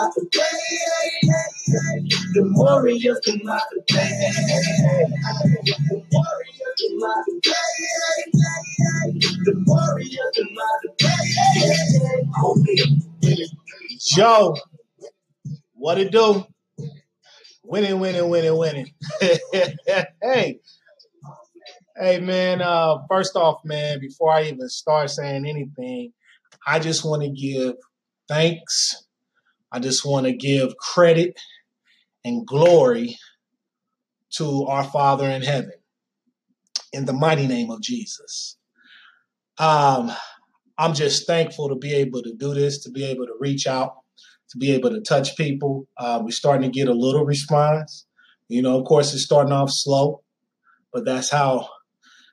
[0.00, 0.44] out to play.
[2.32, 4.32] The Warriors come out to play.
[5.88, 7.54] The Warriors come out to play.
[9.44, 10.90] The Warriors come out to
[13.20, 13.46] play.
[14.00, 14.56] Joe,
[15.74, 16.46] what it do?
[17.64, 18.92] Winning, winning, winning, winning.
[19.20, 20.60] hey,
[21.96, 22.62] hey, man.
[22.62, 26.12] Uh, first off, man, before I even start saying anything,
[26.66, 27.74] I just want to give
[28.28, 29.06] thanks.
[29.72, 31.38] I just want to give credit
[32.24, 33.16] and glory
[34.36, 35.72] to our Father in heaven
[36.92, 38.56] in the mighty name of Jesus.
[39.58, 40.12] Um,
[40.78, 43.96] I'm just thankful to be able to do this, to be able to reach out,
[44.50, 45.86] to be able to touch people.
[45.96, 48.06] Uh, we're starting to get a little response.
[48.48, 50.22] You know, of course, it's starting off slow,
[50.92, 51.68] but that's how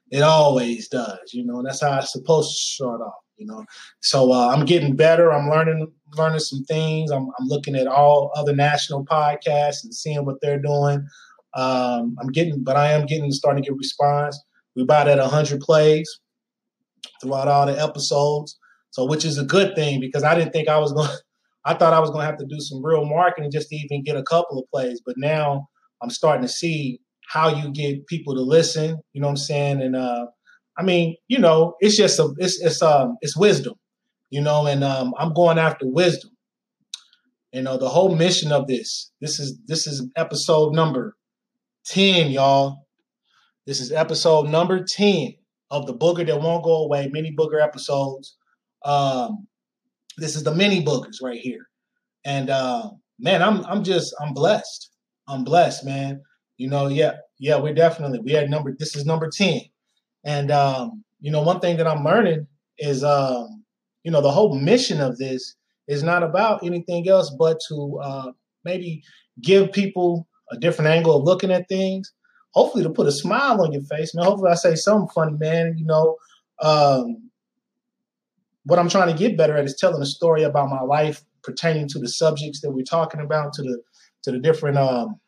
[0.09, 1.33] it always does.
[1.33, 3.13] You know, and that's how it's supposed to start off.
[3.38, 3.66] You know,
[4.02, 5.31] so uh, I'm getting better.
[5.31, 7.11] I'm learning learning some things.
[7.11, 11.06] I'm, I'm looking at all other national podcasts and seeing what they're doing.
[11.53, 14.39] Um, I'm getting, but I am getting starting to get response.
[14.75, 16.19] We're about at 100 plays
[17.22, 18.57] throughout all the episodes.
[18.91, 21.09] So, which is a good thing because I didn't think I was going.
[21.66, 24.01] I thought I was going to have to do some real marketing just to even
[24.01, 25.01] get a couple of plays.
[25.06, 25.67] But now
[26.01, 28.97] I'm starting to see how you get people to listen.
[29.12, 29.81] You know what I'm saying?
[29.81, 30.28] And uh,
[30.77, 33.73] I mean, you know, it's just a, it's it's um, it's wisdom.
[34.29, 36.31] You know, and um, I'm going after wisdom.
[37.53, 39.11] You know, the whole mission of this.
[39.21, 41.15] This is this is episode number
[41.85, 42.85] ten, y'all.
[43.65, 45.33] This is episode number ten
[45.71, 48.38] of the booger that won't go away, mini booger episodes.
[48.85, 49.47] Um,
[50.17, 51.67] this is the mini boogers right here.
[52.25, 52.89] And uh,
[53.19, 54.91] man, I'm I'm just I'm blessed.
[55.27, 56.21] I'm blessed, man.
[56.57, 59.61] You know, yeah, yeah, we're definitely we had number this is number 10.
[60.27, 62.45] And um, you know, one thing that I'm learning
[62.77, 63.63] is um,
[64.03, 65.55] you know, the whole mission of this
[65.88, 68.31] is not about anything else but to uh
[68.63, 69.01] maybe
[69.41, 72.13] give people a different angle of looking at things
[72.57, 74.25] hopefully to put a smile on your face, man.
[74.25, 75.75] Hopefully I say something funny, man.
[75.77, 76.17] You know,
[76.59, 77.29] um,
[78.63, 81.88] what I'm trying to get better at is telling a story about my life pertaining
[81.89, 83.81] to the subjects that we're talking about, to the
[84.23, 85.19] to the different um,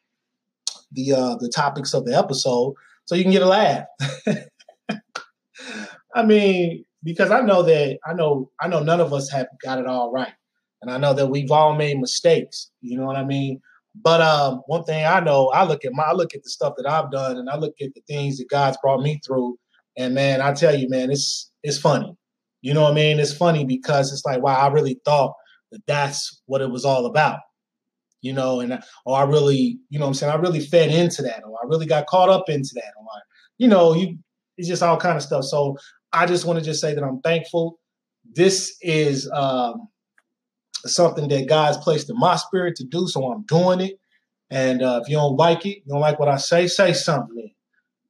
[0.91, 2.73] the uh, the topics of the episode,
[3.05, 3.85] so you can get a laugh.
[6.15, 9.79] I mean, because I know that I know I know none of us have got
[9.79, 10.33] it all right,
[10.81, 12.71] and I know that we've all made mistakes.
[12.81, 13.61] You know what I mean?
[13.95, 16.73] But um, one thing I know, I look at my, I look at the stuff
[16.77, 19.57] that I've done, and I look at the things that God's brought me through,
[19.97, 22.15] and man, I tell you, man, it's it's funny.
[22.61, 23.19] You know what I mean?
[23.19, 25.33] It's funny because it's like, wow, I really thought
[25.71, 27.39] that that's what it was all about.
[28.21, 31.43] You know, and or I really, you know, I'm saying, I really fed into that,
[31.45, 33.05] or I really got caught up into that, or
[33.57, 34.17] you know, you
[34.57, 35.45] it's just all kind of stuff.
[35.45, 35.77] So
[36.11, 37.79] I just want to just say that I'm thankful.
[38.35, 39.87] This is um,
[40.85, 43.99] something that God's placed in my spirit to do, so I'm doing it.
[44.49, 47.51] And uh, if you don't like it, you don't like what I say, say something.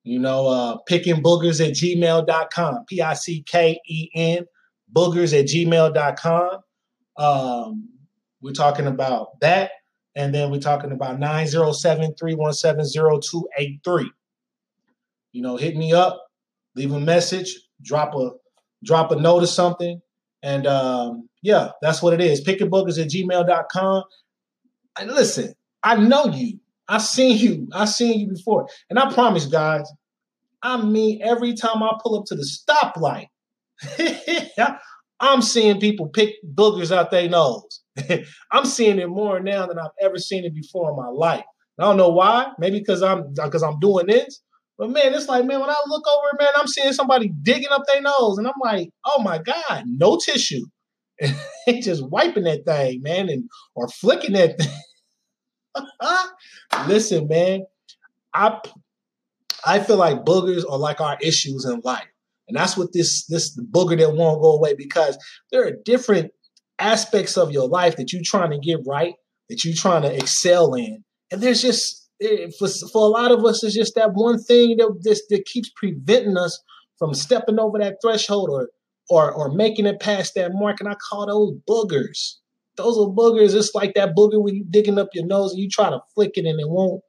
[0.04, 4.46] You know, uh, picking boogers at gmail.com, P I C K E N,
[4.94, 6.60] boogers at gmail.com.
[7.18, 7.90] Um,
[8.42, 9.72] we're talking about that.
[10.16, 14.12] And then we're talking about 907 317 0283.
[15.32, 16.26] You know, hit me up,
[16.76, 18.32] leave a message, drop a
[18.84, 20.02] drop a note or something.
[20.42, 22.44] And um, yeah, that's what it is.
[22.44, 24.04] Picketbookers at gmail.com.
[25.00, 25.54] And listen,
[25.84, 26.60] I know you.
[26.88, 27.68] I've seen you.
[27.74, 28.68] I've seen you before.
[28.90, 29.90] And I promise, guys,
[30.62, 33.28] I mean, every time I pull up to the stoplight,
[35.20, 37.82] I'm seeing people pick boogers out their nose.
[38.52, 41.44] I'm seeing it more now than I've ever seen it before in my life.
[41.78, 42.52] I don't know why.
[42.58, 44.42] Maybe because I'm because I'm doing this.
[44.80, 47.84] But man, it's like, man, when I look over, man, I'm seeing somebody digging up
[47.86, 50.66] their nose, and I'm like, oh my God, no tissue.
[51.20, 51.36] And
[51.84, 55.86] just wiping that thing, man, and or flicking that thing.
[56.88, 57.66] Listen, man,
[58.34, 58.58] I
[59.66, 62.08] I feel like boogers are like our issues in life.
[62.48, 65.18] And that's what this this booger that won't go away because
[65.52, 66.32] there are different
[66.80, 69.16] aspects of your life that you're trying to get right,
[69.50, 71.04] that you're trying to excel in.
[71.32, 72.09] And there's just
[72.58, 76.38] for, for a lot of us, it's just that one thing that that keeps preventing
[76.38, 76.62] us
[76.98, 78.70] from stepping over that threshold or
[79.10, 80.80] or or making it past that mark.
[80.80, 82.36] And I call those boogers.
[82.76, 83.56] Those are boogers.
[83.56, 86.32] It's like that booger when you digging up your nose and you try to flick
[86.36, 87.02] it and it won't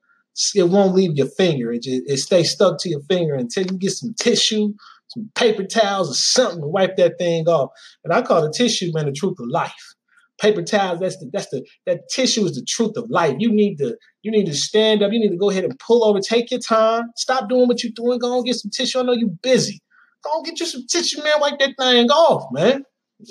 [0.55, 1.73] it won't leave your finger.
[1.73, 4.73] It just it stays stuck to your finger until you get some tissue,
[5.09, 7.71] some paper towels or something to wipe that thing off.
[8.05, 9.95] And I call the tissue, man, the truth of life.
[10.41, 13.37] Paper towels, that's the that's the that tissue is the truth of life.
[13.39, 15.13] You need to you need to stand up.
[15.13, 16.21] You need to go ahead and pull over.
[16.21, 17.05] Take your time.
[17.17, 18.19] Stop doing what you're doing.
[18.19, 18.99] Go and get some tissue.
[19.01, 19.81] I know you're busy.
[20.23, 21.35] Go and get you some tissue, man.
[21.41, 22.85] Wipe that thing off, man.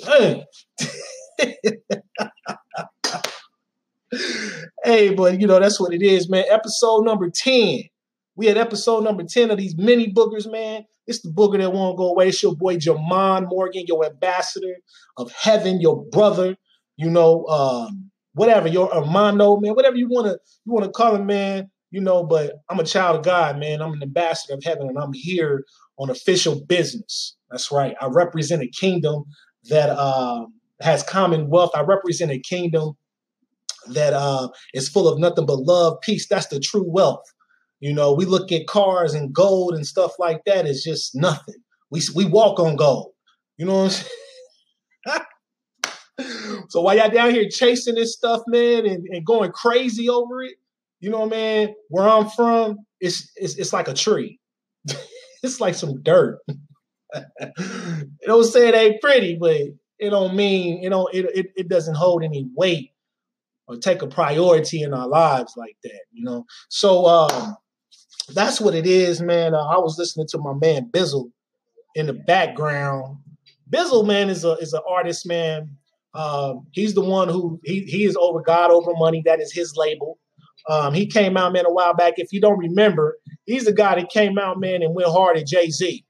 [0.04, 0.44] Hey.
[4.84, 6.44] hey, but you know, that's what it is, man.
[6.48, 7.82] Episode number 10.
[8.36, 10.84] We had episode number 10 of these mini boogers, man.
[11.06, 12.28] It's the booger that won't go away.
[12.28, 14.76] It's your boy Jamon Morgan, your ambassador
[15.16, 16.56] of heaven, your brother,
[16.96, 18.09] you know, um,
[18.40, 22.54] whatever, your Armando, man, whatever you wanna you wanna call him, man, you know, but
[22.70, 23.82] I'm a child of God, man.
[23.82, 25.64] I'm an ambassador of heaven, and I'm here
[25.98, 27.36] on official business.
[27.50, 27.94] That's right.
[28.00, 29.24] I represent a kingdom
[29.64, 30.46] that uh,
[30.80, 31.72] has commonwealth.
[31.74, 32.94] I represent a kingdom
[33.88, 36.26] that uh, is full of nothing but love, peace.
[36.26, 37.24] That's the true wealth.
[37.80, 40.66] You know, we look at cars and gold and stuff like that.
[40.66, 41.56] It's just nothing.
[41.90, 43.12] We we walk on gold.
[43.58, 44.10] You know what I'm saying?
[46.68, 50.54] So while y'all down here chasing this stuff, man, and, and going crazy over it,
[51.00, 54.38] you know, man, where I'm from, it's it's, it's like a tree.
[55.42, 56.38] it's like some dirt.
[57.12, 59.56] it don't say it ain't pretty, but
[59.98, 62.92] it don't mean it don't it, it, it doesn't hold any weight
[63.66, 66.44] or take a priority in our lives like that, you know.
[66.68, 67.56] So um,
[68.34, 69.54] that's what it is, man.
[69.54, 71.30] Uh, I was listening to my man Bizzle
[71.94, 73.18] in the background.
[73.70, 75.76] Bizzle, man, is a is an artist, man.
[76.14, 79.22] Um, he's the one who he he is over God over money.
[79.24, 80.18] That is his label.
[80.68, 82.14] Um, he came out, man, a while back.
[82.16, 85.46] If you don't remember, he's the guy that came out, man, and went hard at
[85.46, 86.04] Jay Z.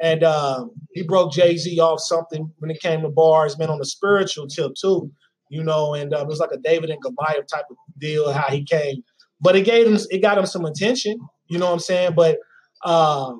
[0.00, 3.80] And um, he broke Jay Z off something when it came to bars, man, on
[3.80, 5.10] a spiritual tip too
[5.48, 8.48] you know, and um, it was like a David and Goliath type of deal how
[8.48, 9.02] he came.
[9.40, 11.18] But it gave him, it got him some attention,
[11.48, 12.12] you know what I'm saying?
[12.14, 12.38] But
[12.84, 13.38] um,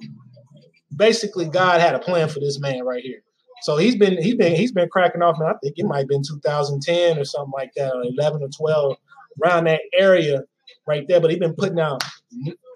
[0.94, 3.22] basically, God had a plan for this man right here.
[3.62, 5.38] So he's been he's been he's been cracking off.
[5.38, 8.48] And I think it might have been 2010 or something like that, or 11 or
[8.48, 8.96] 12,
[9.44, 10.42] around that area
[10.86, 11.20] right there.
[11.20, 12.02] But he's been putting out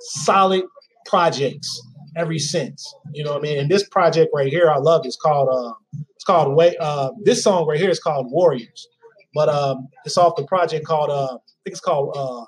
[0.00, 0.64] solid
[1.06, 1.80] projects
[2.16, 2.94] ever since.
[3.12, 3.58] You know what I mean?
[3.58, 5.02] And this project right here, I love.
[5.04, 5.74] It's called uh,
[6.14, 6.76] it's called way.
[6.80, 8.88] Uh, this song right here is called Warriors.
[9.34, 12.44] But um, it's off the project called uh, I think it's called uh,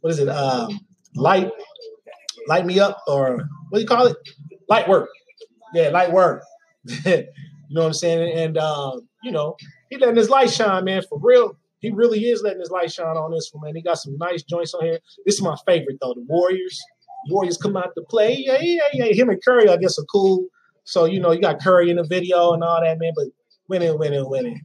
[0.00, 0.28] what is it?
[0.28, 0.80] Um,
[1.14, 1.50] light,
[2.48, 3.36] light me up, or
[3.68, 4.16] what do you call it?
[4.68, 5.08] Light work.
[5.74, 6.44] Yeah, light work.
[7.70, 8.36] you know what I'm saying?
[8.36, 9.56] And uh, you know,
[9.90, 11.56] he letting his light shine, man, for real.
[11.78, 13.76] He really is letting his light shine on this one, man.
[13.76, 14.98] He got some nice joints on here.
[15.24, 16.82] This is my favorite though, the Warriors.
[17.28, 18.42] Warriors come out to play.
[18.44, 19.14] Yeah, yeah, yeah.
[19.14, 20.46] Him and Curry, I guess, are cool.
[20.82, 23.12] So you know, you got Curry in the video and all that, man.
[23.14, 23.26] But
[23.68, 24.60] winning, winning, winning.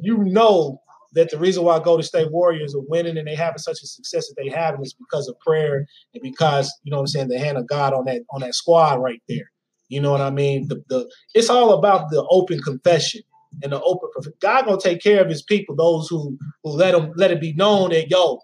[0.00, 3.82] you know that the reason why Golden State Warriors are winning and they having such
[3.84, 7.06] a success that they have is because of prayer and because you know what I'm
[7.06, 9.51] saying the hand of God on that on that squad right there.
[9.92, 10.68] You know what I mean?
[10.68, 13.20] The the it's all about the open confession
[13.62, 14.08] and the open
[14.40, 17.52] God gonna take care of His people, those who who let them let it be
[17.52, 18.40] known that yo,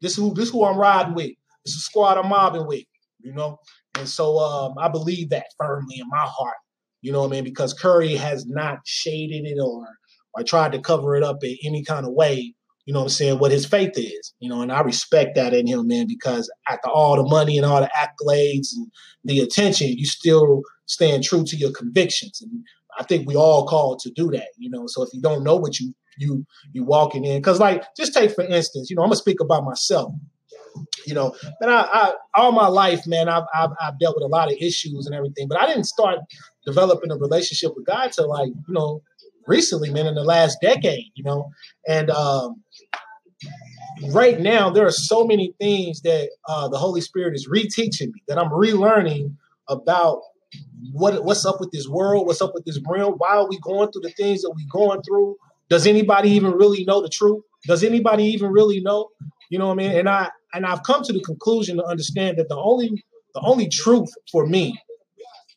[0.00, 1.30] this who this who I'm riding with.
[1.64, 2.82] This is squad I'm mobbing with.
[3.20, 3.60] You know,
[3.96, 6.56] and so um, I believe that firmly in my heart.
[7.00, 7.44] You know what I mean?
[7.44, 9.86] Because Curry has not shaded it or
[10.34, 12.54] or tried to cover it up in any kind of way,
[12.86, 15.54] you know what I'm saying, what his faith is, you know, and I respect that
[15.54, 18.90] in him, man, because after all the money and all the accolades and
[19.24, 22.42] the attention, you still stand true to your convictions.
[22.42, 22.64] And
[22.98, 24.86] I think we all called to do that, you know.
[24.88, 28.32] So if you don't know what you you you walking in, because like just take
[28.32, 30.12] for instance, you know, I'm gonna speak about myself.
[31.06, 34.28] You know, but I, I all my life, man, I've, I've I've dealt with a
[34.28, 36.18] lot of issues and everything, but I didn't start
[36.66, 39.02] developing a relationship with God till like you know
[39.46, 41.50] recently, man, in the last decade, you know.
[41.88, 42.62] And um,
[44.10, 48.22] right now, there are so many things that uh, the Holy Spirit is reteaching me
[48.28, 49.34] that I'm relearning
[49.68, 50.20] about
[50.92, 53.90] what what's up with this world, what's up with this realm, why are we going
[53.90, 55.36] through the things that we're going through?
[55.68, 57.42] Does anybody even really know the truth?
[57.66, 59.08] Does anybody even really know?
[59.50, 59.92] You know what I mean?
[59.92, 63.68] And I and I've come to the conclusion to understand that the only the only
[63.68, 64.80] truth for me,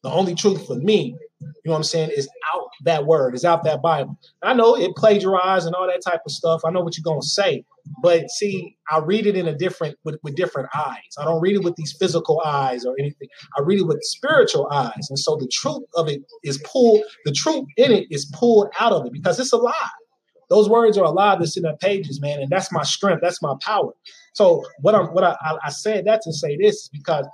[0.04, 3.46] the only truth for me you know what I'm saying, is out that word, is
[3.46, 4.18] out that Bible.
[4.42, 6.62] I know it plagiarized and all that type of stuff.
[6.66, 7.66] I know what you're gonna say.
[8.02, 10.98] But see, I read it in a different with, with different eyes.
[11.18, 13.28] I don't read it with these physical eyes or anything.
[13.58, 15.08] I read it with spiritual eyes.
[15.10, 18.92] And so the truth of it is pulled, the truth in it is pulled out
[18.92, 19.74] of it because it's alive.
[20.50, 23.56] Those words are alive that's in the pages, man, and that's my strength, that's my
[23.62, 23.94] power.
[24.34, 27.26] So what I'm what I, I, said that to say this is because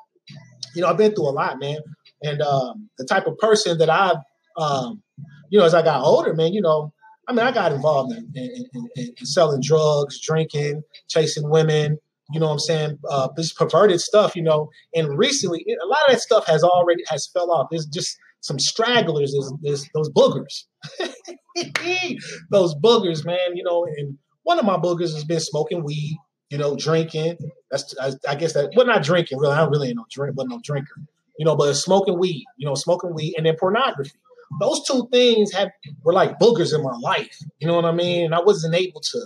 [0.76, 1.80] you know I've been through a lot, man
[2.22, 4.18] And um, the type of person that I've,
[4.58, 5.02] um,
[5.50, 6.94] you know, as I got older, man, you know,
[7.28, 11.98] I mean, I got involved in, in, in, in selling drugs, drinking, chasing women,
[12.32, 13.00] you know what I'm saying?
[13.10, 14.70] Uh, this perverted stuff, you know.
[14.94, 17.68] And recently, a lot of that stuff has already has fell off.
[17.72, 19.34] There's just some stragglers.
[19.34, 20.66] There's, there's those boogers,
[22.52, 23.56] those boogers, man.
[23.56, 26.18] You know, and one of my boogers has been smoking weed,
[26.50, 27.38] you know, drinking.
[27.72, 29.56] That's I, I guess that well, not drinking really.
[29.56, 31.02] I really ain't no drink, but no drinker,
[31.40, 31.56] you know.
[31.56, 34.12] But smoking weed, you know, smoking weed, and then pornography.
[34.60, 35.70] Those two things have
[36.04, 37.36] were like boogers in my life.
[37.60, 38.26] You know what I mean?
[38.26, 39.20] And I wasn't able to,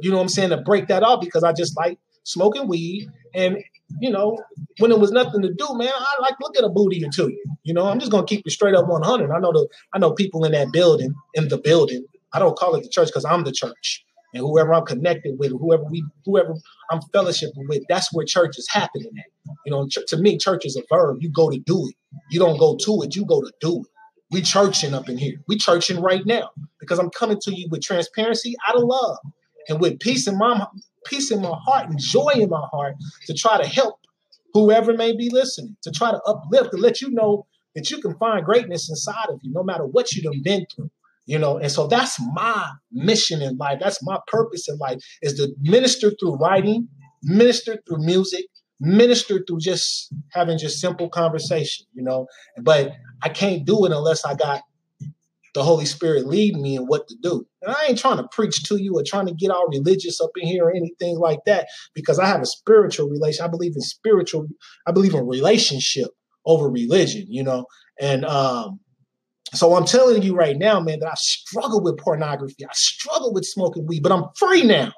[0.00, 3.08] you know what I'm saying, to break that off because I just like smoking weed.
[3.34, 3.58] And,
[4.00, 4.38] you know,
[4.78, 7.36] when there was nothing to do, man, I like look at a booty or two.
[7.62, 9.30] You know, I'm just gonna keep it straight up 100.
[9.30, 12.04] I know the I know people in that building, in the building.
[12.32, 14.04] I don't call it the church because I'm the church.
[14.34, 16.54] And whoever I'm connected with, whoever we, whoever
[16.90, 19.54] I'm fellowshipping with, that's where church is happening at.
[19.66, 21.18] You know, to me, church is a verb.
[21.20, 21.94] You go to do it.
[22.30, 23.14] You don't go to it.
[23.14, 23.91] You go to do it.
[24.32, 25.36] We churching up in here.
[25.46, 29.18] We churching right now because I'm coming to you with transparency out of love
[29.68, 30.66] and with peace in my
[31.06, 32.94] peace in my heart and joy in my heart
[33.26, 33.96] to try to help
[34.54, 38.16] whoever may be listening, to try to uplift, to let you know that you can
[38.18, 40.90] find greatness inside of you, no matter what you've been through.
[41.26, 43.78] You know, and so that's my mission in life.
[43.80, 46.88] That's my purpose in life is to minister through writing,
[47.22, 48.46] minister through music,
[48.82, 52.26] minister through just having just simple conversation, you know.
[52.60, 54.62] But I can't do it unless I got
[55.54, 57.46] the Holy Spirit lead me in what to do.
[57.62, 60.30] And I ain't trying to preach to you or trying to get all religious up
[60.36, 63.44] in here or anything like that because I have a spiritual relation.
[63.44, 64.48] I believe in spiritual,
[64.86, 66.08] I believe in relationship
[66.46, 67.66] over religion, you know.
[68.00, 68.80] And um,
[69.54, 72.64] so I'm telling you right now, man, that I struggle with pornography.
[72.64, 74.92] I struggle with smoking weed, but I'm free now.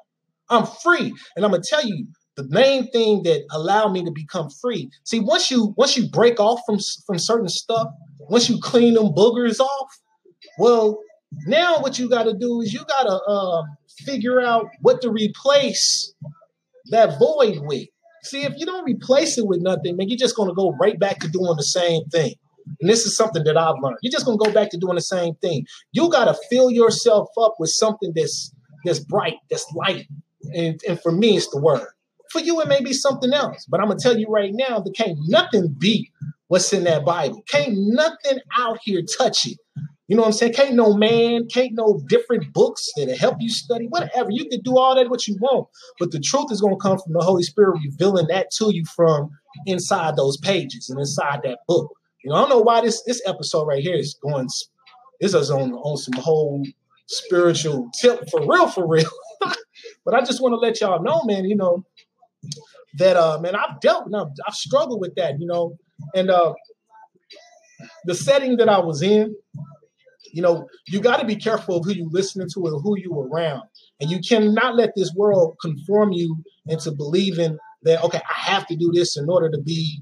[0.49, 1.13] I'm free.
[1.35, 4.89] And I'm gonna tell you, the main thing that allowed me to become free.
[5.03, 7.87] See, once you once you break off from from certain stuff,
[8.19, 9.99] once you clean them boogers off,
[10.57, 10.99] well,
[11.47, 13.63] now what you got to do is you got to uh,
[14.05, 16.13] figure out what to replace
[16.91, 17.87] that void with.
[18.23, 20.99] See, if you don't replace it with nothing, man, you're just going to go right
[20.99, 22.33] back to doing the same thing.
[22.81, 23.99] And this is something that I've learned.
[24.01, 25.65] You're just to go back to doing the same thing.
[25.91, 28.51] You got to fill yourself up with something that's
[28.83, 30.07] that's bright, that's light.
[30.53, 31.87] And, and for me, it's the word.
[32.35, 33.65] For you, it may be something else.
[33.65, 36.11] But I'm going to tell you right now, there can't nothing beat
[36.49, 37.41] what's in that Bible.
[37.47, 39.57] Can't nothing out here touch it.
[40.09, 40.51] You know what I'm saying?
[40.51, 44.31] Can't no man, can't no different books that help you study, whatever.
[44.31, 46.99] You can do all that what you want, but the truth is going to come
[46.99, 49.29] from the Holy Spirit revealing that to you from
[49.65, 51.89] inside those pages and inside that book.
[52.21, 54.49] You know, I don't know why this this episode right here is going.
[55.21, 56.65] This is on on some whole
[57.05, 59.09] spiritual tip for real, for real.
[60.05, 61.45] but I just want to let y'all know, man.
[61.45, 61.85] You know
[62.95, 65.39] that uh man, I've dealt, I've, I've struggled with that.
[65.39, 65.77] You know,
[66.13, 66.53] and uh
[68.05, 69.35] the setting that I was in
[70.35, 73.17] you know, you got to be careful of who you listening to and who you
[73.17, 73.61] around.
[74.01, 78.75] And you cannot let this world conform you into believing that okay, I have to
[78.75, 80.01] do this in order to be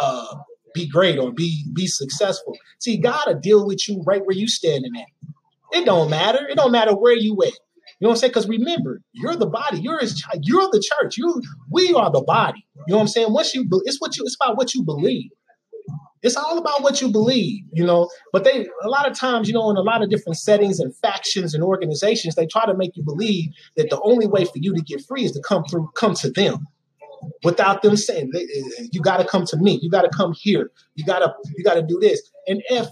[0.00, 0.36] uh,
[0.74, 2.56] be great or be be successful.
[2.78, 5.76] See, God'll deal with you right where you standing at.
[5.76, 6.46] It don't matter.
[6.48, 7.58] It don't matter where you at.
[8.00, 8.30] You know what I'm saying?
[8.30, 9.80] Because remember, you're the body.
[9.80, 10.22] You're his.
[10.42, 11.16] You're the church.
[11.16, 12.64] You, we are the body.
[12.86, 13.32] You know what I'm saying?
[13.32, 15.30] Once you, it's what you, it's about what you believe.
[16.22, 18.08] It's all about what you believe, you know.
[18.32, 20.94] But they a lot of times, you know, in a lot of different settings and
[20.96, 24.74] factions and organizations, they try to make you believe that the only way for you
[24.74, 26.66] to get free is to come through, come to them,
[27.44, 29.78] without them saying, eh, eh, "You got to come to me.
[29.80, 30.70] You got to come here.
[30.94, 32.88] You got to, you got to do this." And if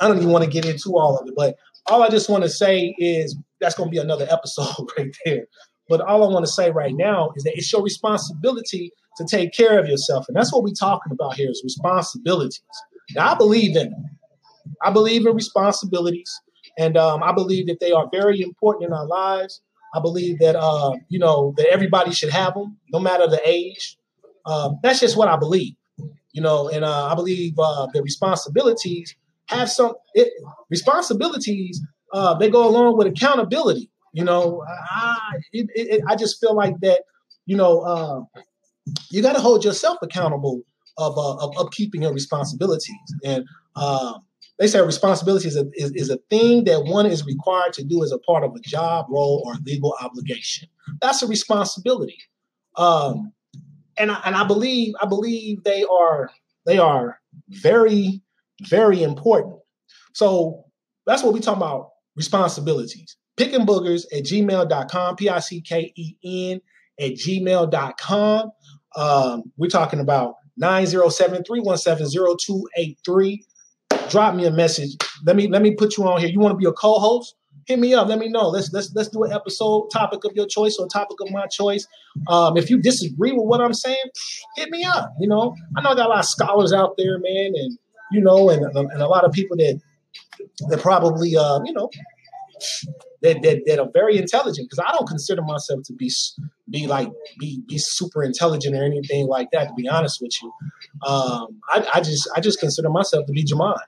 [0.00, 2.44] I don't even want to get into all of it, but all I just want
[2.44, 5.46] to say is that's going to be another episode right there.
[5.88, 9.52] But all I want to say right now is that it's your responsibility to take
[9.52, 10.26] care of yourself.
[10.28, 12.62] And that's what we're talking about here is responsibilities.
[13.14, 14.04] Now, I believe in them.
[14.82, 16.30] I believe in responsibilities.
[16.78, 19.62] And um, I believe that they are very important in our lives.
[19.94, 23.96] I believe that, uh, you know, that everybody should have them, no matter the age.
[24.46, 25.74] Um, that's just what I believe,
[26.32, 29.14] you know, and uh, I believe uh, the responsibilities
[29.48, 30.32] have some it,
[30.70, 31.80] responsibilities.
[32.12, 33.90] Uh, they go along with accountability.
[34.12, 35.16] You know, I,
[35.52, 37.02] it, it, I just feel like that,
[37.46, 38.40] you know, uh,
[39.10, 40.62] you got to hold yourself accountable
[40.96, 42.96] of, uh, of upkeeping your responsibilities.
[43.24, 43.44] And
[43.76, 44.14] uh,
[44.58, 48.02] they say responsibility is a, is, is, a thing that one is required to do
[48.02, 50.68] as a part of a job, role, or legal obligation.
[51.00, 52.18] That's a responsibility.
[52.76, 53.32] Um,
[53.98, 56.30] and I, and I believe I believe they are
[56.66, 58.22] they are very
[58.62, 59.56] very important.
[60.14, 60.64] So
[61.06, 63.16] that's what we talk about responsibilities.
[63.38, 66.60] Picking boogers at gmail.com, P I C K E N
[67.00, 68.50] at gmail.com.
[68.96, 73.38] Um, we're talking about 907-317-0283.
[74.10, 74.96] Drop me a message.
[75.24, 76.28] Let me let me put you on here.
[76.28, 77.36] You want to be a co-host?
[77.66, 78.08] Hit me up.
[78.08, 78.48] Let me know.
[78.48, 81.86] Let's let's let's do an episode topic of your choice or topic of my choice.
[82.28, 83.98] Um, if you disagree with what I'm saying,
[84.56, 85.12] hit me up.
[85.20, 87.78] You know, I know I got a lot of scholars out there, man, and
[88.10, 89.78] you know, and and a lot of people that
[90.68, 91.90] that probably uh, you know
[93.22, 96.10] that, that, that are very intelligent because I don't consider myself to be
[96.70, 99.68] be like be be super intelligent or anything like that.
[99.68, 100.52] To be honest with you,
[101.06, 103.78] um, I, I just I just consider myself to be Jamon,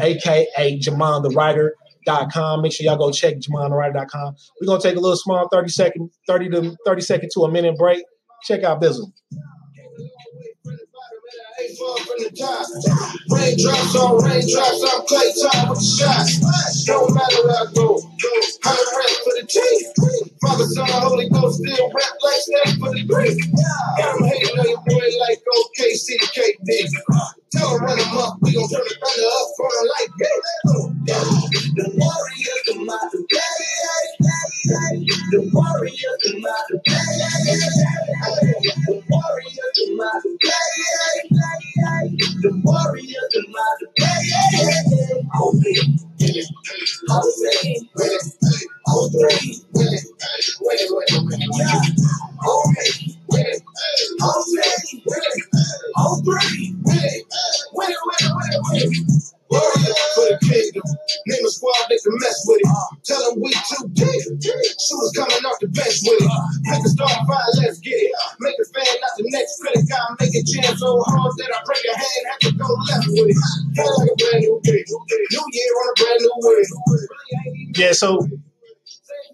[0.00, 1.74] aka Jamon the writer.
[2.06, 2.60] Dot com.
[2.60, 4.36] Make sure y'all go check JamonTheWriter.com.
[4.60, 7.78] We're gonna take a little small 30 second, 30 to 30 second to a minute
[7.78, 8.04] break.
[8.42, 9.10] Check out Bizzle.
[13.30, 16.84] Raindrops on raindrops, I'm clay top with the shots.
[16.86, 17.98] Don't matter where I go.
[18.62, 20.30] Hundred rent for the team.
[20.40, 23.38] Father, Son, Holy Ghost, still rap like snake for the grief.
[23.98, 26.70] Got them hating on your boy like OKC to KD.
[27.52, 30.38] Tell them run them up, we gon' turn the thunder up for them like this.
[31.74, 32.74] The warriors to
[33.30, 33.50] play.
[35.30, 36.66] The warriors come out
[42.44, 42.50] The
[77.94, 78.26] So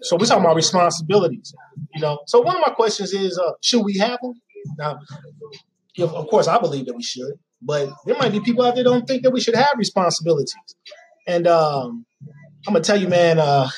[0.01, 1.53] so we're talking about responsibilities,
[1.93, 2.19] you know.
[2.25, 4.33] So one of my questions is, uh, should we have them?
[4.77, 4.99] Now,
[5.99, 9.07] of course, I believe that we should, but there might be people out there don't
[9.07, 10.55] think that we should have responsibilities.
[11.27, 12.05] And um,
[12.67, 13.69] I'm gonna tell you, man, uh,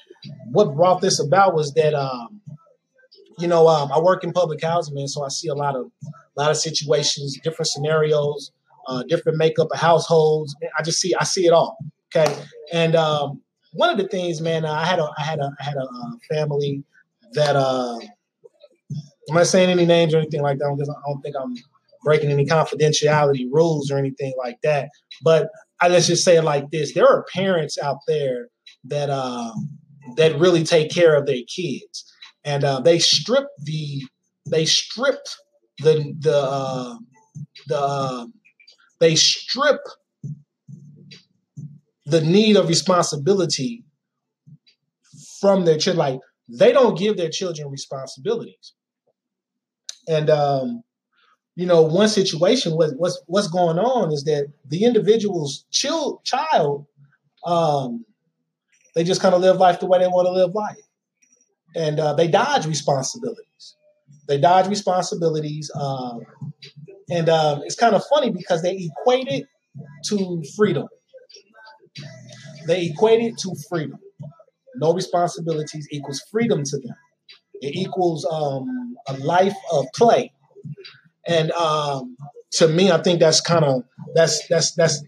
[0.52, 2.40] what brought this about was that, um,
[3.38, 5.86] you know, um, I work in public housing, man, so I see a lot of,
[6.36, 8.52] a lot of situations, different scenarios,
[8.88, 10.54] uh, different makeup of households.
[10.78, 11.76] I just see, I see it all.
[12.14, 12.32] Okay,
[12.72, 13.40] and um,
[13.72, 16.10] one of the things, man, I had a I had a I had a uh,
[16.30, 16.84] family
[17.32, 17.98] that uh,
[19.28, 20.74] I'm not saying any names or anything like that.
[20.76, 21.54] Because I don't think I'm
[22.04, 24.88] breaking any confidentiality rules or anything like that.
[25.22, 25.48] But
[25.80, 28.48] I let's just say it like this: there are parents out there
[28.84, 29.70] that um,
[30.16, 32.12] that really take care of their kids,
[32.44, 34.02] and uh, they strip the
[34.50, 35.20] they strip
[35.78, 36.96] the the uh,
[37.68, 38.26] the uh,
[39.00, 39.80] they strip
[42.06, 43.84] the need of responsibility
[45.40, 45.98] from their children.
[45.98, 48.74] Like they don't give their children responsibilities.
[50.08, 50.82] And um,
[51.54, 56.86] you know, one situation was what's what's going on is that the individual's child child,
[57.44, 58.04] um,
[58.94, 60.76] they just kind of live life the way they want to live life,
[61.76, 63.76] and uh, they dodge responsibilities.
[64.28, 66.20] They dodge responsibilities, um,
[67.10, 69.46] and um, it's kind of funny because they equate it
[70.06, 70.88] to freedom.
[72.66, 73.98] They equate it to freedom.
[74.76, 76.94] No responsibilities equals freedom to them.
[77.54, 80.32] It equals um, a life of play.
[81.26, 82.16] And um,
[82.52, 85.04] to me, I think that's kind of that's that's that's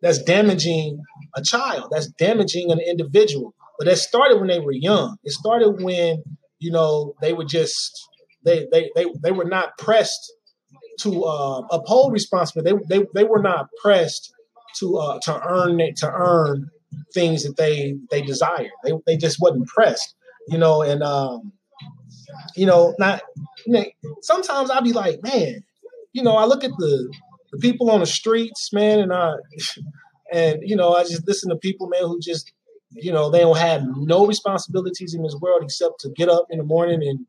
[0.00, 1.02] that's damaging
[1.34, 1.88] a child.
[1.90, 3.54] That's damaging an individual.
[3.78, 5.16] But that started when they were young.
[5.24, 6.22] It started when
[6.58, 8.08] you know they were just
[8.44, 10.32] they they they, they were not pressed
[11.00, 12.84] to uh, uphold responsibility.
[12.88, 14.32] They, they they were not pressed
[14.78, 16.70] to uh, to earn it to earn
[17.14, 18.70] things that they they desired.
[18.84, 20.14] They they just wasn't pressed,
[20.48, 20.82] you know.
[20.82, 21.52] And um,
[22.56, 23.22] you know, not
[23.66, 23.84] you know,
[24.22, 25.62] sometimes I'll be like, man,
[26.12, 27.12] you know, I look at the
[27.52, 29.34] the people on the streets, man, and I
[30.32, 32.52] and you know, I just listen to people, man, who just
[32.92, 36.58] you know they don't have no responsibilities in this world except to get up in
[36.58, 37.26] the morning and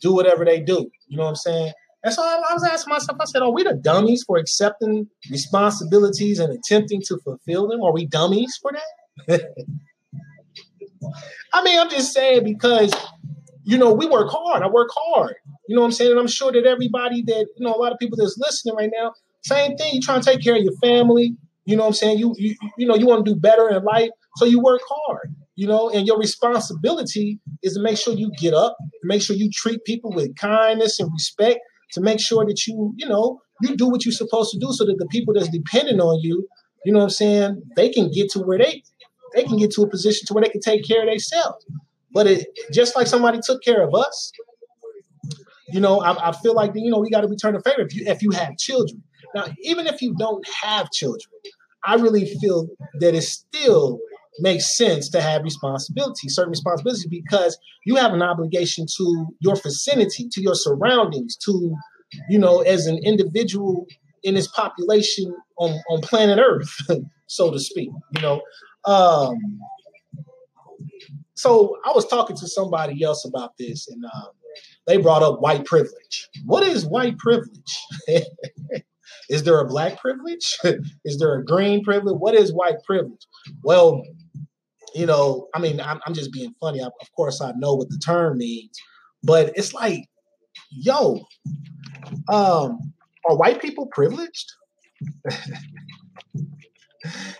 [0.00, 0.90] do whatever they do.
[1.08, 1.72] You know what I'm saying?
[2.02, 5.08] And so I, I was asking myself, I said, are we the dummies for accepting
[5.30, 7.82] responsibilities and attempting to fulfill them?
[7.82, 9.42] Are we dummies for that?
[11.52, 12.92] I mean, I'm just saying because,
[13.64, 14.62] you know, we work hard.
[14.62, 15.34] I work hard.
[15.68, 16.12] You know what I'm saying?
[16.12, 18.90] And I'm sure that everybody that, you know, a lot of people that's listening right
[18.94, 19.90] now, same thing.
[19.92, 21.36] You're trying to take care of your family.
[21.64, 22.18] You know what I'm saying?
[22.18, 24.10] You, you, you know, you want to do better in life.
[24.36, 28.54] So you work hard, you know, and your responsibility is to make sure you get
[28.54, 31.60] up, make sure you treat people with kindness and respect,
[31.92, 34.84] to make sure that you, you know, you do what you're supposed to do so
[34.86, 36.46] that the people that's dependent on you,
[36.84, 38.82] you know what I'm saying, they can get to where they
[39.34, 41.64] they can get to a position to where they can take care of themselves.
[42.12, 44.32] But it just like somebody took care of us,
[45.68, 47.94] You know, I, I feel like you know we got to return the favor if
[47.94, 49.02] you if you have children.
[49.34, 51.30] Now, even if you don't have children,
[51.84, 52.68] I really feel
[53.00, 54.00] that it's still
[54.38, 60.28] makes sense to have responsibility, certain responsibilities, because you have an obligation to your vicinity,
[60.30, 61.74] to your surroundings, to
[62.28, 63.86] you know, as an individual
[64.22, 66.74] in this population on, on planet Earth,
[67.26, 67.90] so to speak.
[68.16, 68.40] You know,
[68.84, 69.36] um,
[71.34, 74.30] so I was talking to somebody else about this, and um,
[74.86, 76.28] they brought up white privilege.
[76.44, 77.78] What is white privilege?
[79.30, 80.58] is there a black privilege?
[81.04, 82.16] is there a green privilege?
[82.18, 83.26] What is white privilege?
[83.62, 84.02] Well,
[84.94, 86.82] you know, I mean, I'm, I'm just being funny.
[86.82, 88.76] I, of course, I know what the term means,
[89.22, 90.04] but it's like,
[90.70, 91.20] yo,
[92.28, 92.92] um,
[93.28, 94.52] are white people privileged?
[96.34, 96.42] you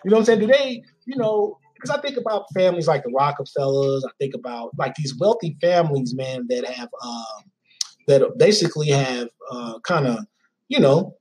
[0.04, 0.38] know what I'm saying?
[0.38, 4.70] Do they, you know, because I think about families like the Rockefellers, I think about
[4.78, 7.50] like these wealthy families, man, that have um,
[8.06, 10.24] that basically have uh, kind of,
[10.68, 11.16] you know,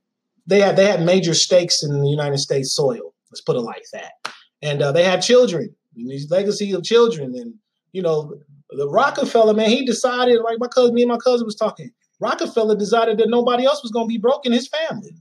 [0.50, 3.14] they had they have major stakes in the United States soil.
[3.30, 4.12] Let's put it like that,
[4.60, 7.54] and uh, they have children, these legacy of children, and
[7.92, 8.34] you know,
[8.70, 11.90] the Rockefeller man, he decided like my cousin, me and my cousin was talking.
[12.20, 15.12] Rockefeller decided that nobody else was going to be broke in his family.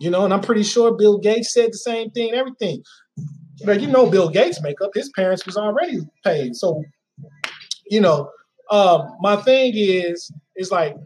[0.00, 2.82] You know, and I'm pretty sure Bill Gates said the same thing everything.
[3.64, 6.56] But you know, Bill Gates makeup, his parents was already paid.
[6.56, 6.82] So,
[7.86, 8.30] you know,
[8.70, 10.96] um, my thing is, is like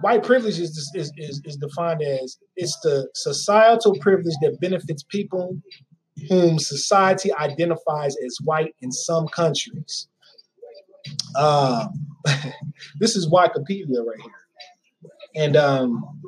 [0.00, 5.60] white privilege is, is, is, is defined as it's the societal privilege that benefits people
[6.28, 10.08] whom society identifies as white in some countries.
[11.36, 12.06] Um,
[13.00, 15.12] this is Wikipedia right here.
[15.34, 16.20] And um,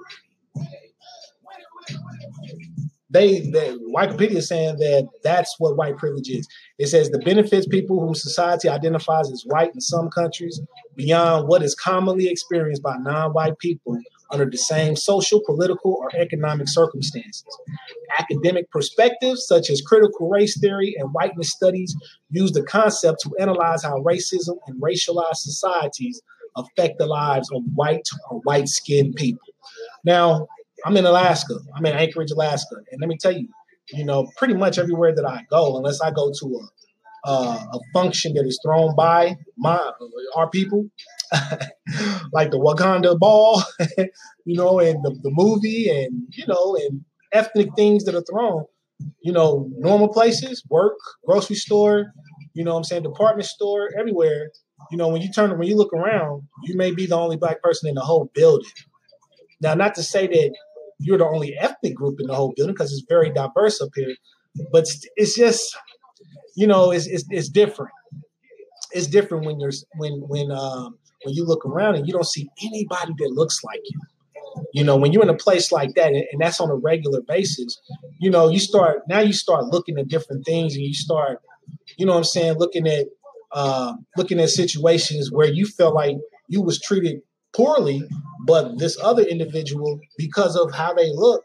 [3.10, 6.46] they, they Wikipedia is saying that that's what white privilege is.
[6.78, 10.60] It says the benefits people whom society identifies as white in some countries
[10.96, 13.98] beyond what is commonly experienced by non-white people
[14.32, 17.44] under the same social, political, or economic circumstances.
[18.18, 21.96] Academic perspectives such as critical race theory and whiteness studies
[22.30, 26.22] use the concept to analyze how racism and racialized societies
[26.56, 29.48] affect the lives of white or white skinned people.
[30.04, 30.46] Now,
[30.84, 31.54] I'm in Alaska.
[31.76, 32.76] I'm in Anchorage, Alaska.
[32.90, 33.48] And let me tell you,
[33.92, 37.78] you know, pretty much everywhere that I go, unless I go to a, uh, a
[37.92, 39.78] function that is thrown by my
[40.34, 40.86] our people,
[42.32, 43.62] like the Wakanda ball,
[44.44, 48.64] you know, and the, the movie and, you know, and ethnic things that are thrown,
[49.22, 52.12] you know, normal places, work, grocery store,
[52.54, 54.50] you know I'm saying, department store, everywhere.
[54.90, 57.62] You know, when you turn, when you look around, you may be the only black
[57.62, 58.70] person in the whole building.
[59.60, 60.54] Now, not to say that
[61.00, 64.14] you're the only ethnic group in the whole building because it's very diverse up here,
[64.70, 64.86] but
[65.16, 65.76] it's just,
[66.56, 67.90] you know, it's, it's, it's different.
[68.92, 72.48] It's different when you're when when um, when you look around and you don't see
[72.62, 74.00] anybody that looks like you.
[74.74, 77.80] You know, when you're in a place like that, and, that's on a regular basis,
[78.18, 81.38] you know, you start now you start looking at different things, and you start,
[81.98, 83.06] you know, what I'm saying, looking at
[83.52, 86.16] uh, looking at situations where you felt like
[86.48, 87.20] you was treated
[87.52, 88.02] poorly,
[88.46, 91.42] but this other individual, because of how they look,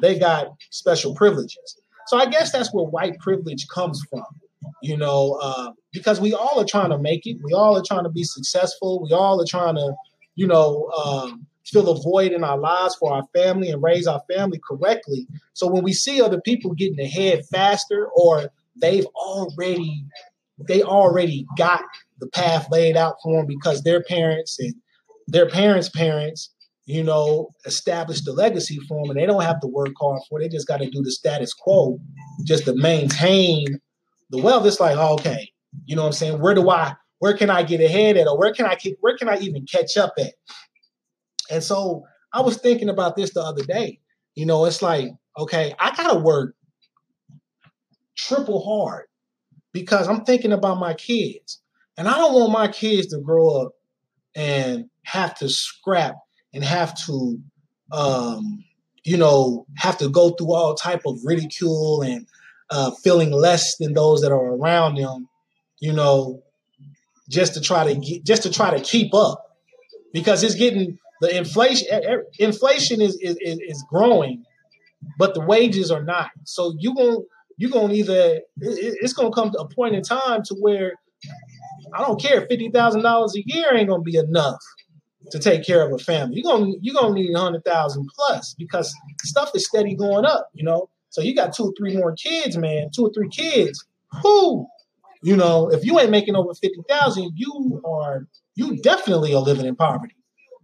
[0.00, 1.76] they got special privileges.
[2.06, 4.24] So I guess that's where white privilege comes from
[4.82, 7.38] you know, uh, because we all are trying to make it.
[7.42, 9.02] We all are trying to be successful.
[9.02, 9.94] We all are trying to,
[10.34, 14.22] you know, um, fill a void in our lives for our family and raise our
[14.32, 15.26] family correctly.
[15.54, 20.04] So when we see other people getting ahead faster or they've already
[20.68, 21.82] they already got
[22.18, 24.74] the path laid out for them because their parents and
[25.26, 26.50] their parents' parents,
[26.84, 30.40] you know, established the legacy for them and they don't have to work hard for
[30.40, 30.44] it.
[30.44, 31.98] They just got to do the status quo
[32.44, 33.80] just to maintain
[34.30, 35.52] the wealth, it's like, oh, okay,
[35.84, 36.40] you know what I'm saying?
[36.40, 39.28] Where do I, where can I get ahead at, or where can I, where can
[39.28, 40.34] I even catch up at?
[41.50, 44.00] And so I was thinking about this the other day.
[44.34, 46.54] You know, it's like, okay, I gotta work
[48.16, 49.06] triple hard
[49.72, 51.60] because I'm thinking about my kids,
[51.96, 53.72] and I don't want my kids to grow up
[54.34, 56.16] and have to scrap
[56.52, 57.38] and have to,
[57.92, 58.64] um,
[59.04, 62.26] you know, have to go through all type of ridicule and
[62.70, 65.28] uh, feeling less than those that are around them,
[65.78, 66.42] you know,
[67.28, 69.42] just to try to get, just to try to keep up,
[70.12, 71.86] because it's getting the inflation.
[72.38, 74.44] Inflation is is, is growing,
[75.18, 76.30] but the wages are not.
[76.44, 77.24] So you going
[77.56, 80.94] you're gonna either it's gonna come to a point in time to where
[81.94, 84.58] I don't care fifty thousand dollars a year ain't gonna be enough
[85.30, 86.40] to take care of a family.
[86.40, 90.48] You're gonna you're gonna need a hundred thousand plus because stuff is steady going up.
[90.54, 93.84] You know, so you got two or three more kids, man, two or three kids.
[94.22, 94.66] Who,
[95.22, 99.66] you know, if you ain't making over fifty thousand, you are you definitely are living
[99.66, 100.14] in poverty.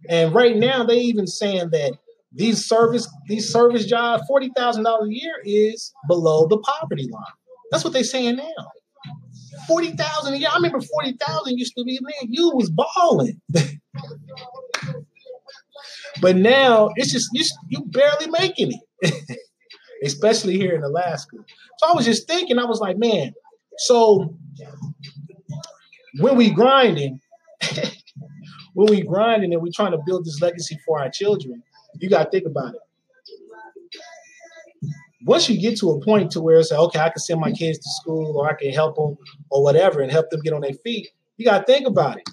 [0.09, 1.93] And right now, they even saying that
[2.31, 7.23] these service these service jobs, forty thousand dollars a year is below the poverty line.
[7.71, 8.71] That's what they're saying now.
[9.67, 10.49] Forty thousand a year.
[10.51, 12.29] I remember forty thousand used to be man.
[12.31, 13.41] You was balling.
[16.23, 19.39] but now it's just you you barely making it,
[20.05, 21.35] especially here in Alaska.
[21.79, 23.33] So I was just thinking, I was like, man.
[23.79, 24.33] So
[26.19, 27.19] when we grinding,
[28.73, 31.61] when we grinding and we trying to build this legacy for our children,
[31.99, 32.81] you got to think about it.
[35.25, 37.51] Once you get to a point to where it's like, okay, I can send my
[37.51, 39.17] kids to school or I can help them
[39.49, 42.29] or whatever and help them get on their feet, you got to think about it.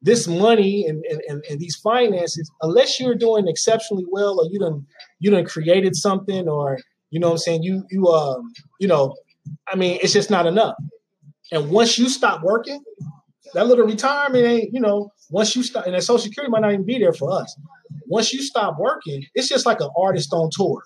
[0.00, 4.86] This money and, and, and these finances, unless you're doing exceptionally well or you done
[5.18, 6.78] you done created something or
[7.10, 9.16] you know what I'm saying, you you um you know,
[9.66, 10.76] I mean, it's just not enough.
[11.50, 12.82] And once you stop working,
[13.54, 16.72] that little retirement ain't, you know, once you stop, and that Social Security might not
[16.72, 17.58] even be there for us.
[18.06, 20.82] Once you stop working, it's just like an artist on tour.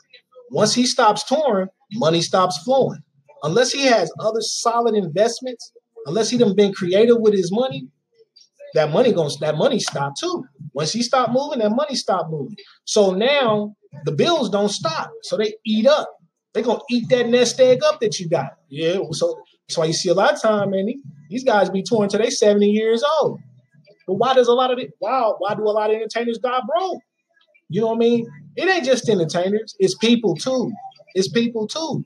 [0.51, 3.01] Once he stops touring, money stops flowing.
[3.42, 5.72] Unless he has other solid investments,
[6.07, 7.88] unless he done been creative with his money,
[8.75, 10.45] that money going that money stop too.
[10.73, 12.57] Once he stop moving, that money stopped moving.
[12.85, 15.11] So now the bills don't stop.
[15.23, 16.09] So they eat up.
[16.53, 18.53] They're gonna eat that nest egg up that you got.
[18.69, 18.99] Yeah.
[19.13, 20.87] So that's why you see a lot of time, man.
[21.31, 23.41] These guys be touring till they 70 years old.
[24.07, 24.93] But why does a lot of it?
[24.99, 27.01] Why why do a lot of entertainers die broke?
[27.69, 28.27] You know what I mean?
[28.57, 29.75] It ain't just entertainers.
[29.79, 30.73] It's people too.
[31.15, 32.05] It's people too.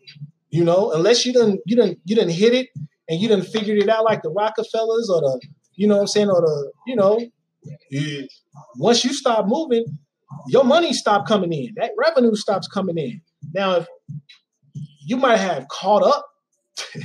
[0.51, 2.69] You know, unless you didn't you didn't you didn't hit it
[3.09, 5.41] and you didn't figured it out like the Rockefellers or the
[5.77, 7.21] you know what I'm saying or the you know.
[8.77, 9.85] Once you stop moving,
[10.49, 11.75] your money stop coming in.
[11.77, 13.21] That revenue stops coming in.
[13.53, 13.87] Now, if
[15.01, 16.27] you might have caught up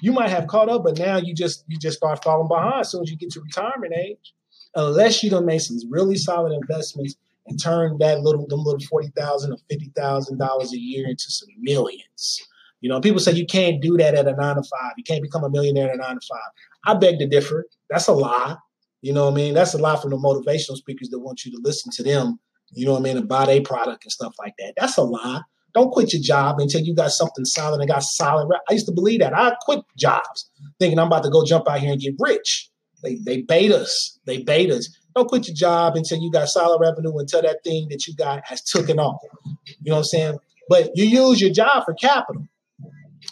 [0.00, 2.90] you might have caught up, but now you just you just start falling behind as
[2.90, 4.34] soon as you get to retirement age.
[4.74, 7.14] Unless you don't make some really solid investments
[7.46, 11.24] and turn that little them little forty thousand or fifty thousand dollars a year into
[11.30, 12.42] some millions.
[12.80, 14.92] You know, people say you can't do that at a nine to five.
[14.98, 16.50] You can't become a millionaire at a nine to five.
[16.86, 17.66] I beg to differ.
[17.90, 18.56] That's a lie.
[19.02, 19.54] You know what I mean?
[19.54, 22.38] That's a lie from the motivational speakers that want you to listen to them.
[22.72, 23.16] You know what I mean?
[23.18, 24.74] And buy their product and stuff like that.
[24.76, 25.42] That's a lie.
[25.74, 28.48] Don't quit your job until you got something solid and got solid.
[28.68, 29.36] I used to believe that.
[29.36, 32.70] I quit jobs thinking I'm about to go jump out here and get rich.
[33.02, 34.18] They they bait us.
[34.24, 34.88] They bait us.
[35.14, 38.42] Don't quit your job until you got solid revenue until that thing that you got
[38.46, 39.20] has taken off.
[39.66, 40.38] You know what I'm saying?
[40.68, 42.46] But you use your job for capital.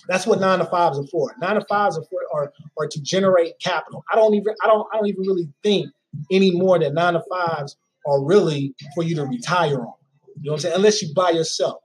[0.09, 1.35] That's what nine to fives are for.
[1.41, 4.05] Nine to fives are for are, are to generate capital.
[4.13, 5.89] I don't even I don't I don't even really think
[6.31, 9.95] anymore that nine to fives are really for you to retire on.
[10.41, 10.75] You know what I'm saying?
[10.77, 11.83] Unless you buy yourself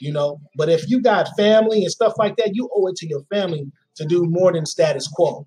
[0.00, 0.40] you know.
[0.56, 3.70] But if you got family and stuff like that, you owe it to your family
[3.96, 5.46] to do more than status quo.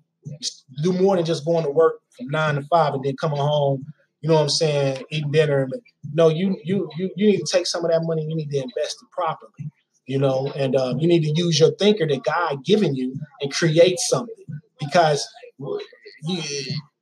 [0.82, 3.84] Do more than just going to work from nine to five and then coming home.
[4.20, 5.04] You know what I'm saying?
[5.10, 5.68] Eating dinner.
[6.12, 8.22] No, you you you you need to take some of that money.
[8.22, 9.70] You need to invest it properly.
[10.06, 13.50] You know, and um, you need to use your thinker that God given you and
[13.52, 14.34] create something
[14.78, 15.26] because
[16.24, 16.42] you,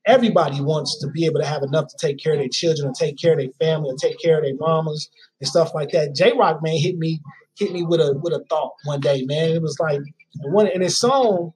[0.07, 2.95] everybody wants to be able to have enough to take care of their children and
[2.95, 5.11] take care of their family and take care of their mamas
[5.41, 6.15] and stuff like that.
[6.15, 7.21] Jay Rock man hit me
[7.59, 9.51] hit me with a with a thought one day, man.
[9.51, 10.01] It was like
[10.43, 11.53] one in his song,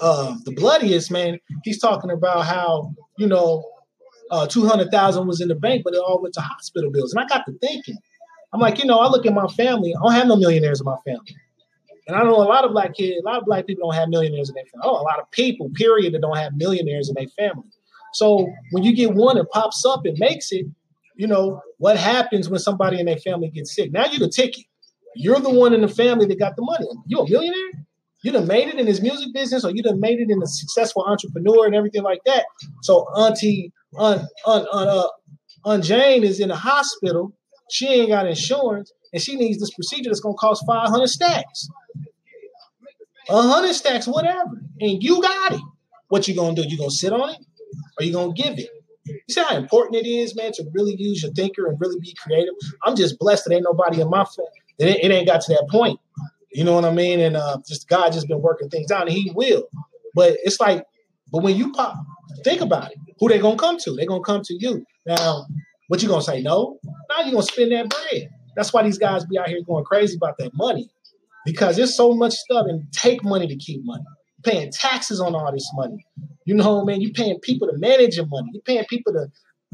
[0.00, 1.38] uh, the bloodiest man.
[1.64, 3.64] He's talking about how you know
[4.30, 7.12] uh, two hundred thousand was in the bank, but it all went to hospital bills.
[7.12, 7.98] And I got to thinking,
[8.52, 9.94] I'm like, you know, I look at my family.
[9.94, 11.36] I don't have no millionaires in my family.
[12.08, 14.08] And I know a lot of black kids, a lot of black people don't have
[14.08, 14.84] millionaires in their family.
[14.84, 17.68] Oh, a lot of people, period, that don't have millionaires in their family.
[18.14, 20.66] So when you get one that pops up and makes it,
[21.16, 23.92] you know, what happens when somebody in their family gets sick?
[23.92, 24.64] Now you're the ticket.
[25.14, 26.86] You're the one in the family that got the money.
[27.06, 27.84] You a millionaire?
[28.22, 30.46] You done made it in his music business, or you done made it in a
[30.46, 32.44] successful entrepreneur and everything like that.
[32.82, 35.08] So Auntie Aunt, Aunt, Aunt, uh,
[35.64, 37.32] Aunt Jane is in the hospital.
[37.72, 41.70] She ain't got insurance, and she needs this procedure that's gonna cost 500 stacks.
[43.28, 44.60] 100 stacks, whatever.
[44.78, 45.60] And you got it.
[46.08, 46.64] What you gonna do?
[46.68, 47.38] You gonna sit on it?
[47.98, 48.68] Or you gonna give it?
[49.06, 52.14] You see how important it is, man, to really use your thinker and really be
[52.22, 52.52] creative.
[52.84, 54.50] I'm just blessed that ain't nobody in my family.
[54.78, 55.98] It, it ain't got to that point.
[56.52, 57.20] You know what I mean?
[57.20, 59.64] And uh, just God just been working things out, and He will.
[60.14, 60.84] But it's like,
[61.32, 61.96] but when you pop,
[62.44, 62.98] think about it.
[63.18, 63.94] Who they gonna come to?
[63.94, 64.84] They gonna come to you.
[65.06, 65.46] Now,
[65.92, 66.40] what you gonna say?
[66.40, 66.78] No.
[67.10, 68.30] Now you're gonna spend that bread.
[68.56, 70.88] That's why these guys be out here going crazy about that money,
[71.44, 74.02] because there's so much stuff and take money to keep money.
[74.42, 76.06] paying taxes on all this money.
[76.46, 78.48] You know, man, you're paying people to manage your money.
[78.54, 79.26] You're paying people to,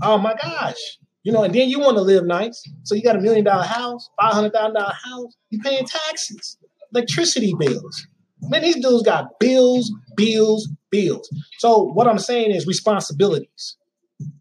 [0.03, 2.61] oh my gosh, you know, and then you want to live nice.
[2.83, 5.37] So you got a million dollar house, five hundred thousand dollar house.
[5.51, 6.59] You paying taxes,
[6.93, 8.09] electricity bills.
[8.43, 11.29] Man, these dudes got bills, bills, bills.
[11.59, 13.77] So what I'm saying is responsibilities.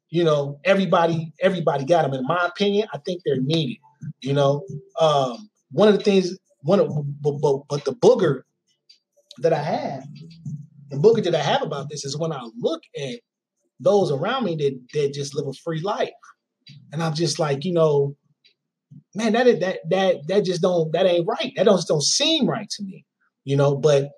[0.10, 2.13] You know, everybody everybody got them.
[2.13, 3.78] In my opinion, I think they're needed.
[4.22, 4.63] You know,
[5.00, 6.89] um, one of the things, one of
[7.22, 8.41] but, but, but the booger
[9.39, 10.04] that I have,
[10.89, 13.20] the booger that I have about this is when I look at
[13.80, 16.10] those around me that that just live a free life,
[16.91, 18.15] and I'm just like, you know,
[19.13, 21.52] man, that that that that just don't that ain't right.
[21.56, 23.06] That don't don't seem right to me,
[23.43, 23.76] you know.
[23.76, 24.12] But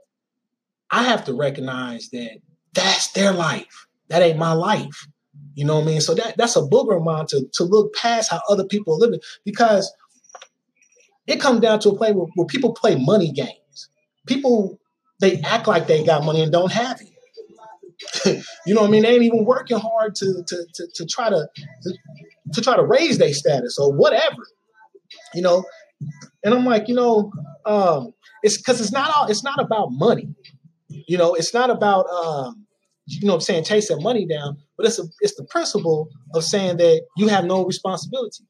[0.91, 2.39] I have to recognize that
[2.73, 3.88] that's their life.
[4.10, 5.08] That ain't my life.
[5.56, 6.02] You know what I mean?
[6.02, 8.97] So that that's a booger of mine to to look past how other people are
[8.97, 9.91] living because
[11.28, 13.89] it comes down to a point where, where people play money games.
[14.25, 14.80] People
[15.19, 17.10] they act like they got money and don't have it.
[18.65, 19.04] you know what I mean?
[19.04, 21.47] They ain't even working hard to to to, to try to,
[21.84, 21.93] to
[22.54, 24.47] to try to raise their status or whatever.
[25.34, 25.65] You know,
[26.43, 27.32] and I'm like, you know,
[27.65, 30.34] um, it's because it's not all it's not about money.
[30.88, 32.65] You know, it's not about um,
[33.08, 36.78] you know I'm saying, chasing money down, but it's a, it's the principle of saying
[36.78, 38.42] that you have no responsibilities.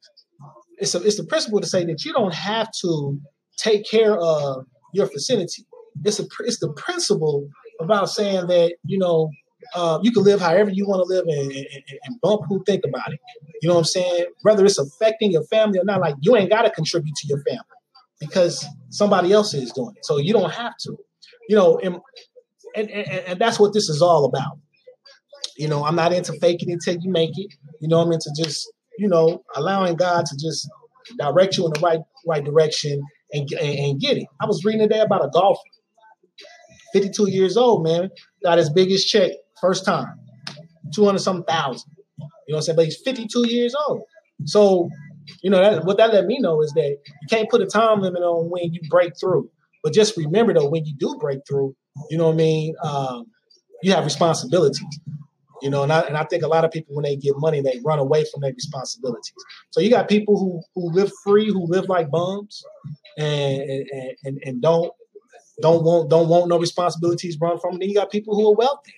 [0.78, 3.20] It's a, it's the principle to say that you don't have to
[3.58, 5.66] take care of your vicinity.
[6.06, 7.50] It's a it's the principle
[7.82, 9.32] about saying that you know
[9.74, 12.84] uh, you can live however you want to live and, and, and, bump who think
[12.88, 13.20] about it.
[13.64, 14.26] You know what I'm saying?
[14.44, 17.42] Whether it's affecting your family or not, like you ain't got to contribute to your
[17.42, 17.64] family
[18.20, 20.06] because somebody else is doing it.
[20.06, 20.96] So you don't have to.
[21.50, 21.98] You know, and,
[22.76, 24.60] and, and, and that's what this is all about.
[25.60, 27.54] You know, I'm not into faking it until you make it.
[27.82, 30.70] You know, I'm into just, you know, allowing God to just
[31.18, 34.28] direct you in the right right direction and, and, and get it.
[34.42, 35.60] I was reading today about a golfer,
[36.94, 38.10] 52 years old, man,
[38.42, 40.08] got his biggest check first time,
[40.96, 41.92] 200 some thousand.
[42.18, 42.76] You know what I'm saying?
[42.78, 44.04] But he's 52 years old.
[44.46, 44.90] So,
[45.44, 48.00] you know, that, what that let me know is that you can't put a time
[48.00, 49.50] limit on when you break through.
[49.84, 51.76] But just remember, though, when you do break through,
[52.10, 52.76] you know what I mean?
[52.82, 53.26] Um,
[53.84, 54.82] you have responsibilities.
[55.62, 57.62] You know, and I, and I think a lot of people, when they get money,
[57.62, 59.34] they run away from their responsibilities.
[59.72, 62.64] So you got people who, who live free, who live like bums,
[63.18, 64.92] and and, and, and don't
[65.62, 67.80] don't want don't want no responsibilities run from them.
[67.80, 68.94] Then you got people who are wealthy,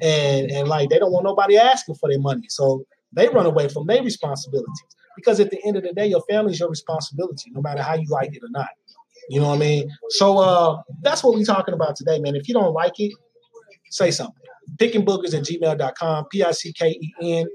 [0.00, 3.68] and and like they don't want nobody asking for their money, so they run away
[3.68, 4.82] from their responsibilities.
[5.16, 7.94] Because at the end of the day, your family is your responsibility, no matter how
[7.94, 8.68] you like it or not.
[9.28, 9.90] You know what I mean?
[10.10, 12.36] So uh, that's what we're talking about today, man.
[12.36, 13.12] If you don't like it,
[13.90, 14.34] say something.
[14.78, 17.46] Pickingboogers at gmail.com, P I C K E N,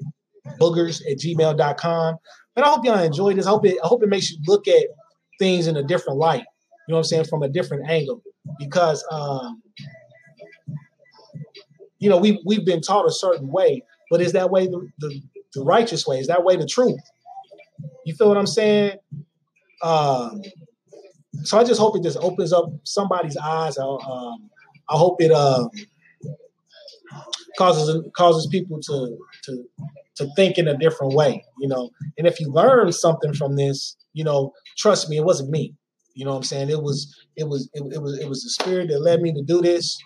[0.59, 2.15] boogers at gmail.com.
[2.55, 3.47] And I hope y'all enjoyed this.
[3.47, 4.85] I hope it, I hope it makes you look at
[5.39, 6.43] things in a different light.
[6.87, 7.25] You know what I'm saying?
[7.25, 8.21] From a different angle.
[8.59, 9.61] Because, um,
[11.99, 15.21] you know, we, we've been taught a certain way, but is that way the, the,
[15.53, 16.19] the righteous way?
[16.19, 16.99] Is that way the truth?
[18.05, 18.97] You feel what I'm saying?
[19.81, 20.41] Um,
[21.43, 23.77] so I just hope it just opens up somebody's eyes.
[23.77, 24.49] I, um,
[24.89, 25.67] I hope it uh,
[27.57, 29.63] causes causes people to to
[30.15, 31.89] to think in a different way, you know.
[32.17, 35.73] And if you learn something from this, you know, trust me, it wasn't me.
[36.13, 36.69] You know what I'm saying?
[36.69, 39.41] It was it was it, it was it was the spirit that led me to
[39.41, 39.97] do this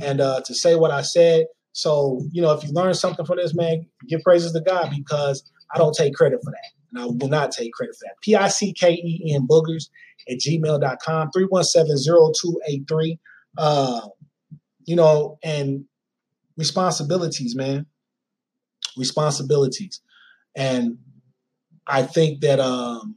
[0.00, 1.46] and uh, to say what I said.
[1.72, 5.42] So you know, if you learn something from this, man, give praises to God because
[5.74, 8.14] I don't take credit for that, and I will not take credit for that.
[8.22, 9.88] P I C K E N boogers
[10.28, 13.18] at gmail.com, 317-0283.
[13.58, 14.00] Uh,
[14.84, 15.84] you know, and
[16.56, 17.86] responsibilities, man.
[18.96, 20.00] Responsibilities.
[20.56, 20.98] And
[21.86, 23.16] I think that um,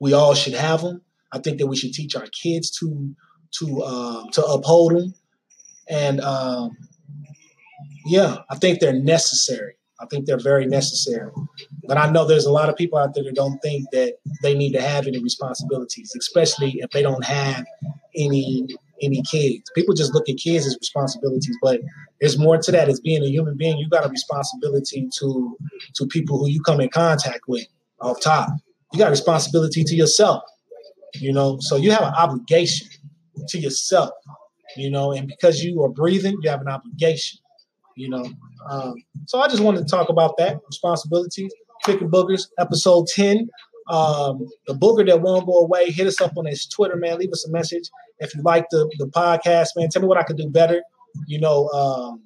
[0.00, 1.02] we all should have them.
[1.32, 3.14] I think that we should teach our kids to
[3.58, 5.14] to um, to uphold them.
[5.88, 6.76] And um,
[8.06, 9.74] yeah, I think they're necessary.
[10.00, 11.30] I think they're very necessary.
[11.86, 14.54] But I know there's a lot of people out there that don't think that they
[14.54, 17.64] need to have any responsibilities, especially if they don't have
[18.16, 18.66] any
[19.04, 19.70] any kids.
[19.74, 21.80] People just look at kids as responsibilities, but
[22.20, 22.88] there's more to that.
[22.88, 25.56] As being a human being, you got a responsibility to
[25.94, 27.66] to people who you come in contact with
[28.00, 28.48] off top.
[28.92, 30.42] You got responsibility to yourself,
[31.14, 31.58] you know.
[31.60, 32.88] So you have an obligation
[33.48, 34.10] to yourself,
[34.76, 37.40] you know, and because you are breathing, you have an obligation
[37.96, 38.26] you know.
[38.68, 38.94] Um,
[39.26, 41.52] so I just wanted to talk about that responsibilities.
[41.84, 43.48] Picking boogers, episode ten.
[43.90, 45.90] Um, the booger that won't go away.
[45.90, 47.18] Hit us up on his Twitter, man.
[47.18, 49.88] Leave us a message if you like the the podcast, man.
[49.88, 50.82] Tell me what I could do better.
[51.26, 52.22] You know, um,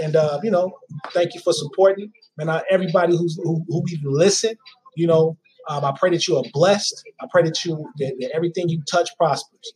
[0.00, 0.72] and uh, you know,
[1.12, 2.48] thank you for supporting, man.
[2.48, 4.54] Uh, everybody who's who, who even listen,
[4.96, 5.36] you know,
[5.68, 7.02] um, I pray that you are blessed.
[7.20, 9.72] I pray that you that, that everything you touch prospers,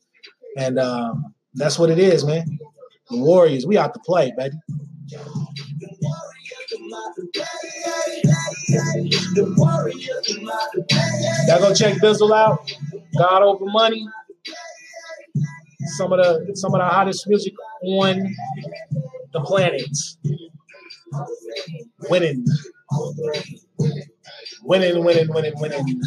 [0.59, 2.59] and um, that's what it is, man.
[3.11, 4.57] The Warriors, we out to play, baby.
[11.47, 12.71] Y'all go check Bizzle out.
[13.17, 14.09] God over money
[15.85, 18.35] some of the some of the hottest music on
[19.33, 19.91] the planet.
[22.11, 22.45] Winning.
[24.63, 26.03] Winning, winning, winning, winning.